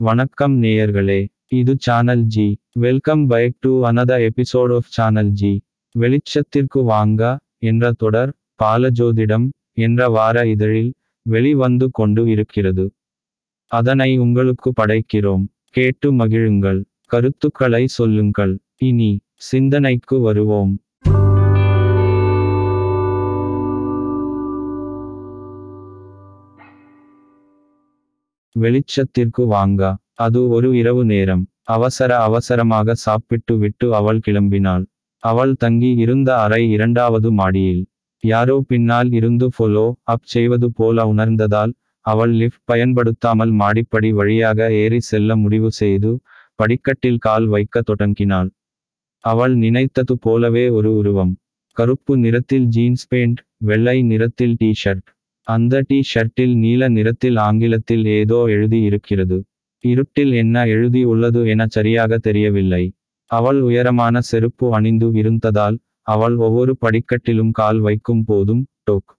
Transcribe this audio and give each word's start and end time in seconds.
வணக்கம் 0.00 0.62
நேயர்களே 0.62 1.26
இது 1.48 1.76
channel 1.78 2.22
G 2.26 2.44
welcome 2.72 3.26
back 3.26 3.56
to 3.60 3.70
another 3.86 4.18
episode 4.18 4.72
of 4.74 4.88
channel 4.88 5.30
G 5.30 5.50
வெளிச்சத்திற்கு 5.94 6.84
வாங்க 6.84 7.22
என்ற 7.58 7.92
தொடர் 7.92 8.30
பாலஜோதிடம் 8.62 9.48
என்ற 9.72 10.08
வார 10.08 10.46
இதழில் 10.46 10.92
வெளிவந்து 11.22 11.90
கொண்டு 11.90 12.28
இருக்கிறது. 12.30 12.84
அதனை 13.70 14.18
உங்களுக்கு 14.18 14.72
படைக்கிறோம். 14.82 15.44
கேட்டு 15.70 16.12
மகிழுங்கள். 16.12 16.80
கருத்துக்களை 17.06 17.86
சொல்லுங்கள். 17.86 18.58
இனி 18.76 19.20
சிந்தனைக்கு 19.34 20.20
வருவோம். 20.20 20.72
வெளிச்சத்திற்கு 28.60 29.42
வாங்க. 29.46 29.82
அது 30.16 30.40
ஒரு 30.48 30.68
இரவு 30.76 31.02
நேரம். 31.04 31.44
அவசர 31.68 32.10
அவசரமாக 32.18 32.94
சாப்பிட்டு 32.98 33.54
விட்டு 33.58 33.86
அவள் 33.94 34.20
கிளம்பினாள். 34.26 34.84
அவள் 35.22 35.52
தங்கி 35.56 35.90
இருந்த 35.96 36.30
அறை 36.38 36.62
இரண்டாவது 36.70 37.28
மாடியில். 37.32 37.82
யாரோ 38.24 38.56
பின்னால் 38.68 39.10
இருந்து 39.12 39.46
ஃபாலோ 39.54 39.86
அப் 40.04 40.26
செய்வது 40.26 40.68
போல 40.70 41.06
உணர்ந்ததால் 41.06 41.72
அவள் 42.06 42.32
லிஃப்ட் 42.32 42.64
பயன்படுத்தாமல் 42.64 43.52
மாடிப்படி 43.52 44.10
வழியாக 44.10 44.68
ஏறி 44.74 45.00
செல்ல 45.00 45.36
முடிவு 45.36 45.70
செய்து 45.70 46.10
படிக்கட்டில் 46.54 47.18
கால் 47.18 47.46
வைக்க 47.46 47.82
தொடங்கினாள். 47.82 48.48
அவள் 49.24 49.54
நினைத்தது 49.56 50.14
போலவே 50.18 50.64
ஒரு 50.68 50.90
உருவம். 50.96 51.32
கருப்பு 51.76 52.12
நிறத்தில் 52.16 52.66
ஜீன்ஸ் 52.66 53.06
பேண்ட் 53.08 53.40
வெள்ளை 53.64 53.96
நிறத்தில் 54.02 54.56
டி 54.58 54.70
ஷர்ட் 54.84 55.08
அந்த 55.48 55.74
டி 55.88 55.98
ஷர்ட்டில் 56.12 56.54
நீல 56.62 56.88
நிறத்தில் 56.88 57.38
ஆங்கிலத்தில் 57.44 58.04
ஏதோ 58.20 58.38
எழுதி 58.54 58.78
இருக்கிறது 58.80 59.38
இருட்டில் 59.84 60.32
என்ன 60.32 60.56
எழுதி 60.66 61.02
உள்ளது 61.04 61.40
என 61.48 61.62
சரியாக 61.66 62.18
தெரியவில்லை. 62.18 62.84
அவள் 63.30 63.60
உயரமான 63.60 64.20
செருப்பு 64.30 64.66
அணிந்து 64.76 65.08
இருந்ததால் 65.12 65.76
அவள் 66.06 66.36
ஒவ்வொரு 66.36 66.72
படிக்கட்டிலும் 66.80 67.52
கால் 67.52 67.80
வைக்கும் 67.80 68.24
போதும் 68.24 68.62
டோக் 68.86 69.12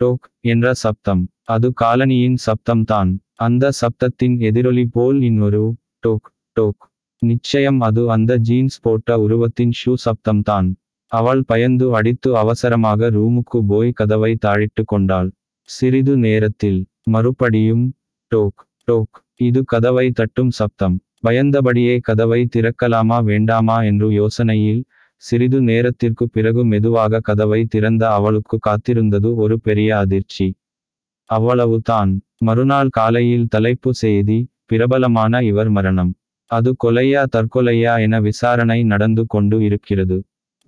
டோக் 0.00 0.26
என்ற 0.52 0.66
சப்தம். 0.74 1.22
அது 1.44 1.68
காலனியின் 1.80 2.38
சப்தம்தான். 2.46 3.10
அந்த 3.38 3.64
சப்தத்தின் 3.80 4.36
எதிரொலி 4.40 4.84
போல் 4.96 5.20
இன்னொரு 5.22 5.64
டோக் 6.06 6.28
டோக். 6.56 6.84
நிச்சயம் 7.22 7.80
அது 7.80 8.02
அந்த 8.10 8.32
ஜீன்ஸ் 8.48 8.78
போட்ட 8.80 9.18
உருவத்தின் 9.24 9.74
ஷூ 9.80 9.94
சப்தம்தான். 10.06 10.68
அவள் 11.12 11.42
பயந்து 11.44 11.86
அடித்து 11.94 12.30
அவசரமாக 12.36 13.10
ரூமுக்கு 13.10 13.58
போய் 13.68 13.90
கதவை 13.92 14.32
தாழிட்டு 14.46 14.82
கொண்டாள். 14.84 15.28
சிறிது 15.68 16.16
நேரத்தில் 16.16 16.78
மறுபடியும் 17.04 17.84
டோக் 18.32 18.60
டோக் 18.88 19.16
இது 19.40 19.60
கதவை 19.64 20.04
தட்டும் 20.10 20.50
சப்தம். 20.50 20.96
பயந்தபடியே 21.24 21.94
கதவை 22.00 22.40
திறக்கலாமா 22.56 23.18
வேண்டாமா? 23.24 23.76
என்று 23.82 24.08
யோசனையில் 24.10 24.82
சிறிது 25.22 25.58
நேரத்திற்கு 25.60 26.24
பிறகு 26.28 26.62
மெதுவாக 26.64 27.20
கதவை 27.20 27.60
திறந்த 27.64 28.02
அவளுக்கு 28.10 28.56
காத்திருந்தது 28.58 29.30
ஒரு 29.36 29.56
பெரிய 29.60 29.90
அதிர்ச்சி. 29.98 30.46
அவ்வளவுதான். 31.30 32.12
மறுநாள் 32.38 32.88
காலையில் 32.88 33.46
தலைப்பு 33.48 33.92
செய்தி 33.94 34.38
பிரபலமான 34.66 35.42
இவர் 35.42 35.70
மரணம். 35.70 36.12
அது 36.50 36.70
கொலையா 36.84 37.22
தற்கொலையா 37.36 37.94
என 38.00 38.20
விசாரணை 38.20 38.78
நடந்து 38.84 39.22
கொண்டு 39.26 39.58
இருக்கிறது. 39.64 40.18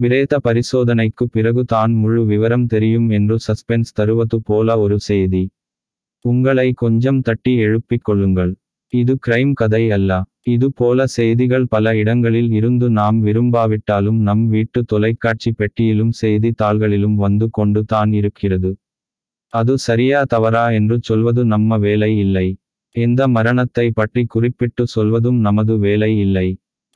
பிரேத 0.01 0.35
பரிசோதனைக்கு 0.47 1.25
பிறகு 1.35 1.63
தான் 1.73 1.93
முழு 2.01 2.21
விவரம் 2.25 2.67
தெரியும் 2.67 3.07
என்று 3.11 3.37
சஸ்பென்ஸ் 3.47 3.95
தருவது 3.99 4.37
போல 4.49 4.77
ஒரு 4.79 4.97
செய்தி. 5.07 5.41
உங்களை 6.25 6.67
கொஞ்சம் 6.83 7.19
தட்டி 7.21 7.53
எழுப்பிக் 7.67 8.05
கொள்ளுங்கள். 8.09 8.53
இது 8.93 9.15
கிரைம் 9.27 9.55
கதை 9.61 9.83
அல்ல. 9.97 10.11
இது 10.55 10.69
போல 10.81 11.07
செய்திகள் 11.17 11.67
பல 11.67 11.95
இடங்களில் 12.03 12.53
இருந்து 12.59 12.87
நாம் 12.91 13.19
விரும்பாவிட்டாலும் 13.27 14.21
நம் 14.29 14.45
வீட்டு 14.55 14.83
தொலைக்காட்சி 14.93 15.53
பெட்டியிலும் 15.59 16.15
செய்தி 16.23 16.53
தாள்களிலும் 16.63 17.19
வந்து 17.25 17.49
கொண்டு 17.59 17.83
தான் 17.95 18.13
இருக்கிறது. 18.21 18.73
அது 19.53 19.75
சரியா 19.89 20.23
தவறா 20.35 20.65
என்று 20.79 20.99
சொல்வது 21.01 21.45
நம்ம 21.55 21.79
வேலை 21.87 22.13
இல்லை. 22.19 22.47
எந்த 22.97 23.21
மரணத்தை 23.37 23.89
பற்றி 23.93 24.25
குறிப்பிட்டு 24.27 24.85
சொல்வதும் 24.97 25.39
நமது 25.41 25.75
வேலை 25.79 26.13
இல்லை. 26.19 26.49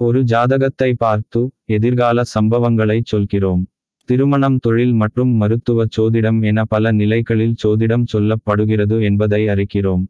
ஒரு 0.02 0.20
ஜாதகத்தை 0.24 0.90
பார்த்து 0.96 1.40
எதிர்கால 1.76 2.22
சம்பவங்களை 2.34 2.98
சொல்கிறோம். 3.04 3.62
திருமணம் 4.08 4.58
தொழில் 4.58 4.94
மற்றும் 4.94 5.32
மருத்துவ 5.40 5.84
சோதிடம் 5.96 6.40
என 6.50 6.64
பல 6.64 6.92
நிலைகளில் 6.92 7.58
சோதிடம் 7.64 8.06
சொல்லப்படுகிறது 8.12 8.96
என்பதை 9.08 9.42
அறிக்கிறோம் 9.54 10.04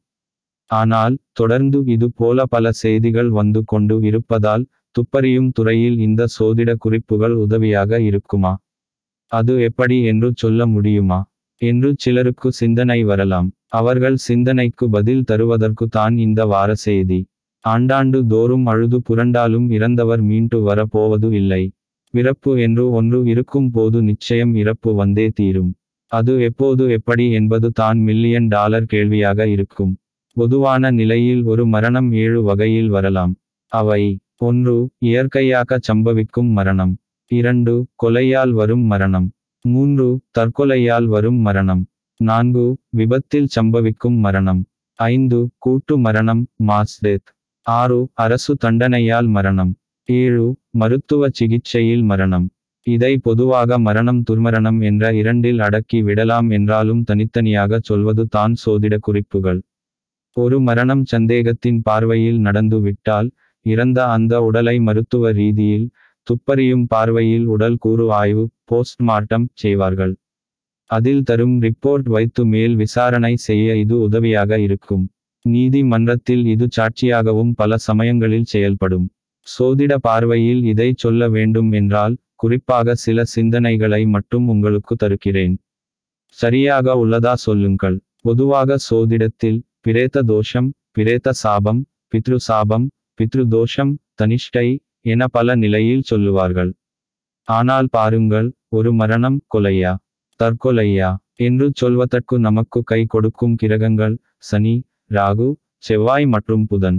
ஆனால் 0.70 1.14
தொடர்ந்து 1.32 1.78
இது 1.94 2.06
போல 2.12 2.44
பல 2.46 2.66
செய்திகள் 2.82 3.30
வந்து 3.30 3.60
கொண்டு 3.64 3.96
இருப்பதால் 4.10 4.64
துப்பறியும் 4.96 5.50
துறையில் 5.50 5.98
இந்த 5.98 6.22
சோதிட 6.38 6.70
குறிப்புகள் 6.76 7.34
உதவியாக 7.44 8.00
இருக்குமா? 8.08 8.52
அது 9.32 9.54
எப்படி 9.62 9.96
என்று 10.02 10.28
சொல்ல 10.34 10.66
முடியுமா? 10.66 11.20
என்று 11.62 11.90
சிலருக்கு 11.96 12.48
சிந்தனை 12.52 13.00
வரலாம். 13.02 13.48
அவர்கள் 13.72 14.16
சிந்தனைக்கு 14.26 14.86
பதில் 14.88 15.26
தருவதற்கு 15.30 15.86
தான் 15.88 16.16
இந்த 16.18 16.40
வார 16.46 16.70
செய்தி. 16.86 17.20
ஆண்டாண்டு 17.64 18.18
தோறும் 18.26 18.66
அழுது 18.66 18.98
புரண்டாலும் 19.08 19.66
இறந்தவர் 19.72 20.22
மீண்டு 20.22 20.58
வரப்போவது 20.62 21.28
இல்லை. 21.32 21.62
பிறப்பு 22.14 22.60
என்று 22.60 22.84
ஒன்று 22.90 23.18
இருக்கும் 23.24 23.70
போது 23.70 24.02
நிச்சயம் 24.02 24.54
இறப்பு 24.54 24.94
வந்தே 24.94 25.26
தீரும். 25.28 25.70
அது 26.12 26.32
எப்போது 26.42 26.90
எப்படி 26.90 27.30
என்பது 27.30 27.68
தான் 27.70 27.98
மில்லியன் 27.98 28.48
டாலர் 28.48 28.84
கேள்வியாக 28.84 29.46
இருக்கும். 29.46 29.92
பொதுவான 30.36 30.90
நிலையில் 30.90 31.42
ஒரு 31.44 31.66
மரணம் 31.66 32.12
ஏழு 32.12 32.42
வகையில் 32.42 32.88
வரலாம். 32.88 33.32
அவை 33.72 34.02
ஒன்று 34.38 34.76
இயற்கையாக 34.98 35.78
சம்பவிக்கும் 35.88 36.50
மரணம். 36.50 36.92
இரண்டு 37.30 37.74
கொலையால் 38.02 38.50
வரும் 38.50 38.84
மரணம். 38.84 39.28
மூன்று 39.64 40.20
தற்கொலையால் 40.38 41.04
வரும் 41.04 41.40
மரணம். 41.40 41.82
நான்கு 42.20 42.64
விபத்தில் 42.90 43.48
சம்பவிக்கும் 43.56 44.18
மரணம். 44.18 44.62
ஐந்து 44.98 45.38
கூட்டு 45.58 45.98
மரணம் 45.98 46.42
மாஸ் 46.66 46.96
டெத் 47.02 47.30
ஆறு 47.66 47.98
அரசு 48.14 48.52
தண்டனையால் 48.64 49.28
மரணம். 49.28 49.72
ஏழு 50.08 50.46
மருத்துவ 50.70 51.28
சிகிச்சையில் 51.30 52.02
மரணம். 52.02 52.46
இதை 52.86 53.10
பொதுவாக 53.18 53.78
மரணம் 53.78 54.20
துர்மரணம் 54.30 54.80
என்ற 54.80 55.12
இரண்டில் 55.12 55.60
அடக்கி 55.60 55.98
விடலாம் 56.02 56.48
என்றாலும் 56.50 57.02
தனித்தனியாக 57.02 57.78
சொல்வது 57.80 58.24
தான் 58.26 58.54
சோதிட 58.64 58.94
குறிப்புகள். 58.98 59.60
ஒரு 60.36 60.58
மரணம் 60.60 61.04
சந்தேகத்தின் 61.04 61.80
பார்வையில் 61.82 62.40
நடந்து 62.40 62.80
விட்டால் 62.80 63.28
இறந்த 63.66 63.98
அந்த 64.06 64.34
உடலை 64.42 64.76
மருத்துவ 64.80 65.32
ரீதியில் 65.32 65.86
துப்பறியும் 66.26 66.84
பார்வையில் 66.86 67.46
உடல் 67.46 67.78
கூறு 67.78 68.04
ஆய்வு 68.12 68.44
போஸ்ட்மார்ட்டம் 68.70 69.46
செய்வார்கள். 69.54 70.14
அதில் 70.90 71.22
தரும் 71.22 71.56
ரிப்போர்ட் 71.62 72.08
வைத்து 72.08 72.42
மேல் 72.46 72.74
விசாரணை 72.76 73.34
செய்ய 73.48 73.76
இது 73.76 73.94
உதவியாக 74.00 74.58
இருக்கும். 74.58 75.04
நீதிமன்றத்தில் 75.44 76.44
இது 76.46 76.66
சாட்சியாகவும் 76.76 77.52
பல 77.52 77.76
சமயங்களில் 77.78 78.50
செயல்படும். 78.52 79.06
சோதிட 79.46 79.92
பார்வையில் 79.98 80.62
இதை 80.64 80.88
சொல்ல 80.94 81.28
வேண்டும் 81.28 81.70
என்றால் 81.72 82.14
குறிப்பாக 82.36 82.94
சில 82.96 83.24
சிந்தனைகளை 83.34 84.02
மட்டும் 84.06 84.46
உங்களுக்கு 84.48 84.94
தருக்கிறேன் 84.96 85.54
சரியாக 86.38 86.94
உள்ளதா 86.96 87.34
சொல்லுங்கள். 87.46 87.96
பொதுவாக 88.20 88.76
சோதிடத்தில் 88.90 89.58
பிரேத 89.80 90.22
தோஷம் 90.22 90.68
பிரேத 90.92 91.32
சாபம் 91.32 91.80
பித்ரு 92.08 92.38
சாபம் 92.40 92.86
பித்ரு 93.20 93.44
தோஷம் 93.48 93.92
தனிஷ்டை 94.20 94.68
என 95.12 95.26
பல 95.28 95.54
நிலையில் 95.54 96.06
சொல்லுவார்கள். 96.10 96.72
ஆனால் 97.48 97.88
பாருங்கள் 97.90 98.48
ஒரு 98.68 98.90
மரணம் 98.92 99.38
கொலையா? 99.54 99.92
தற்கொலையா? 100.40 101.10
என்று 101.38 101.66
சொல்வதற்கு 101.72 102.34
நமக்கு 102.38 102.80
கை 102.84 103.00
கொடுக்கும் 103.04 103.54
கிரகங்கள் 103.54 104.14
சனி 104.48 104.74
ராகு 105.12 105.48
செவ்வாய் 105.78 106.26
மற்றும் 106.26 106.64
புதன். 106.66 106.98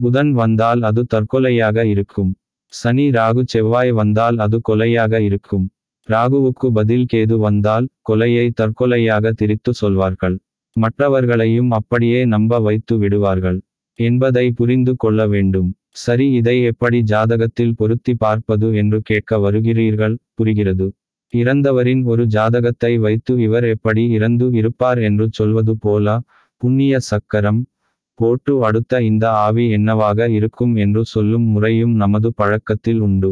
புதன் 0.00 0.32
வந்தால் 0.32 0.80
அது 0.82 1.02
தற்கொலையாக 1.14 1.84
இருக்கும். 1.84 2.30
சனி 2.72 3.06
ராகு 3.10 3.42
செவ்வாய் 3.44 3.92
வந்தால் 3.92 4.36
அது 4.38 4.56
கொலையாக 4.68 5.20
இருக்கும். 5.20 5.66
ராகுவுக்கு 6.08 6.68
பதில் 6.72 7.06
கேது 7.12 7.36
வந்தால் 7.38 7.86
கொலையை 8.08 8.46
தற்கொலையாக 8.60 9.32
திரித்து 9.32 9.72
சொல்வார்கள். 9.74 10.36
மற்றவர்களையும் 10.76 11.70
அப்படியே 11.70 12.20
நம்ப 12.24 12.58
வைத்து 12.58 12.94
விடுவார்கள். 12.98 13.58
என்பதை 13.98 14.46
புரிந்து 14.52 14.92
கொள்ள 14.96 15.20
வேண்டும். 15.26 15.68
சரி 15.96 16.26
இதை 16.32 16.56
எப்படி 16.62 16.98
ஜாதகத்தில் 17.04 17.74
பொருத்தி 17.76 18.12
பார்ப்பது 18.14 18.68
என்று 18.74 18.98
கேட்க 19.02 19.38
வருகிறீர்கள்? 19.38 20.14
புரிகிறது. 20.34 20.86
இறந்தவரின் 21.32 22.02
ஒரு 22.04 22.22
ஜாதகத்தை 22.26 22.92
வைத்து 22.98 23.32
இவர் 23.42 23.66
எப்படி 23.66 24.02
இறந்து 24.10 24.46
இருப்பார் 24.52 25.00
என்று 25.02 25.26
சொல்வது 25.30 25.74
போல? 25.76 26.06
புண்ணிய 26.62 26.94
சக்கரம் 27.00 27.60
போட்டு 28.18 28.52
அடுத்த 28.64 29.00
இந்த 29.02 29.24
ஆவி 29.44 29.64
என்னவாக 29.70 30.28
இருக்கும் 30.28 30.74
என்று 30.76 31.02
சொல்லும் 31.04 31.46
முறையும் 31.52 31.94
நமது 31.94 32.28
பழக்கத்தில் 32.34 33.00
உண்டு. 33.00 33.30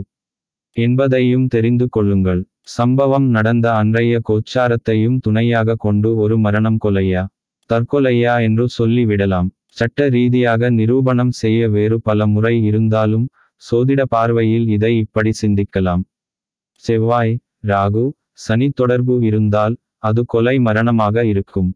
என்பதையும் 0.77 1.47
தெரிந்து 1.47 1.87
கொள்ளுங்கள். 1.89 2.41
சம்பவம் 2.77 3.27
நடந்த 3.29 3.67
அன்றைய 3.73 4.15
கோச்சாரத்தையும் 4.29 5.19
துணையாக 5.19 5.77
கொண்டு 5.79 6.11
ஒரு 6.17 6.37
மரணம் 6.39 6.79
கொலையா? 6.85 7.23
தற்கொலையா 7.71 8.35
என்று 8.43 8.65
சொல்லிவிடலாம் 8.79 9.49
சட்ட 9.79 10.09
ரீதியாக 10.09 10.71
நிரூபணம் 10.71 11.33
செய்ய 11.43 11.69
வேறு 11.69 11.97
பல 12.01 12.27
முறை 12.27 12.55
இருந்தாலும் 12.65 13.27
சோதிட 13.63 14.03
பார்வையில் 14.15 14.67
இதை 14.69 14.93
இப்படி 14.99 15.33
சிந்திக்கலாம். 15.43 16.03
செவ்வாய் 16.85 17.35
ராகு 17.67 18.05
சனி 18.45 18.69
தொடர்பு 18.71 19.15
இருந்தால் 19.29 19.75
அது 19.99 20.21
கொலை 20.25 20.57
மரணமாக 20.59 21.25
இருக்கும். 21.33 21.71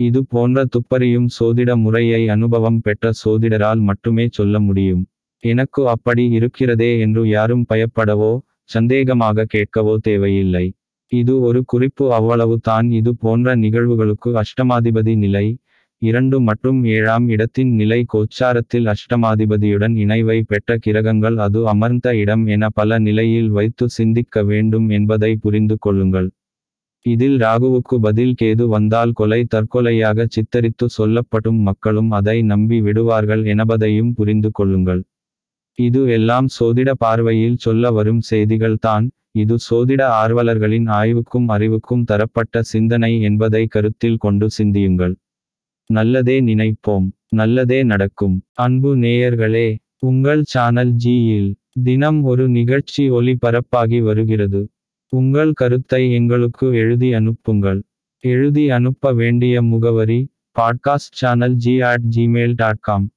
இது 0.00 0.20
போன்ற 0.32 0.58
துப்பறியும் 0.74 1.28
சோதிட 1.38 1.70
முறையை 1.76 2.20
அனுபவம் 2.34 2.80
பெற்ற 2.80 3.10
சோதிடரால் 3.22 3.82
மட்டுமே 3.88 4.24
சொல்ல 4.38 4.54
முடியும். 4.60 5.02
எனக்கு 5.44 5.82
அப்படி 5.94 6.24
இருக்கிறதே 6.38 6.90
என்று 6.98 7.22
யாரும் 7.28 7.64
பயப்படவோ 7.70 8.32
சந்தேகமாக 8.70 9.46
கேட்கவோ 9.54 9.94
தேவையில்லை. 10.08 10.66
இது 11.12 11.34
ஒரு 11.48 11.60
குறிப்பு 11.72 12.04
அவ்வளவு 12.18 12.56
தான். 12.68 12.86
இது 13.00 13.10
போன்ற 13.24 13.54
நிகழ்வுகளுக்கு 13.64 14.30
அஷ்டமாதிபதி 14.42 15.14
நிலை 15.24 15.46
இரண்டு 16.02 16.36
மற்றும் 16.40 16.78
ஏழாம் 16.94 17.26
இடத்தின் 17.34 17.72
நிலை 17.80 17.98
கோச்சாரத்தில் 18.14 18.86
அஷ்டமாதிபதியுடன் 18.94 19.94
இணைவை 20.04 20.38
பெற்ற 20.50 20.76
கிரகங்கள் 20.86 21.36
அது 21.46 21.60
அமர்ந்த 21.72 22.08
இடம் 22.22 22.44
என 22.54 22.70
பல 22.78 22.98
நிலையில் 22.98 23.50
வைத்து 23.58 23.86
சிந்திக்க 23.98 24.42
வேண்டும் 24.42 24.88
என்பதை 24.98 25.32
புரிந்து 25.44 25.76
கொள்ளுங்கள். 25.78 26.28
இதில் 27.06 27.36
ராகுவுக்கு 27.42 27.96
பதில் 27.98 28.34
கேது 28.40 28.64
வந்தால் 28.66 29.12
கொலை 29.12 29.38
தற்கொலையாக 29.54 30.26
சித்தரித்து 30.26 30.86
சொல்லப்படும் 30.88 31.60
மக்களும் 31.60 32.10
அதை 32.10 32.36
நம்பி 32.42 32.78
விடுவார்கள் 32.80 33.42
எனபதையும் 33.44 34.12
புரிந்து 34.12 34.50
கொள்ளுங்கள். 34.52 35.02
இது 35.78 36.00
எல்லாம் 36.08 36.48
சோதிட 36.58 36.90
பார்வையில் 37.04 37.58
சொல்ல 37.58 37.90
வரும் 37.90 38.22
செய்திகள் 38.30 38.78
தான். 38.78 39.06
இது 39.34 39.54
சோதிட 39.68 40.02
ஆர்வலர்களின் 40.22 40.88
ஆய்வுக்கும் 40.98 41.48
அறிவுக்கும் 41.48 42.04
தரப்பட்ட 42.04 42.62
சிந்தனை 42.72 43.12
என்பதை 43.20 43.62
கருத்தில் 43.66 44.18
கொண்டு 44.18 44.46
சிந்தியுங்கள். 44.50 45.14
நல்லதே 45.90 46.36
நினைப்போம். 46.40 47.06
நல்லதே 47.32 47.80
நடக்கும். 47.82 48.36
அன்பு 48.64 48.90
நேயர்களே 48.96 49.68
உங்கள் 49.98 50.42
சேனல் 50.54 50.94
ஜியில் 51.04 51.50
தினம் 51.84 52.20
ஒரு 52.24 52.44
நிகழ்ச்சி 52.48 53.04
ஒளிபரப்பாகி 53.10 54.00
வருகிறது. 54.02 54.62
உங்கள் 55.12 55.52
கருத்தை 55.52 56.12
எங்களுக்கு 56.12 56.66
எழுதி 56.74 57.14
அனுப்புங்கள். 57.14 57.80
எழுதி 58.24 58.70
அனுப்ப 58.70 59.12
வேண்டிய 59.12 59.62
முகவரி 59.62 60.18
podcast 60.56 61.18
channel 61.20 61.54
G 61.54 61.80
at 61.80 62.02
Gmail 62.16 62.52
dot 62.56 62.80
com 62.80 63.10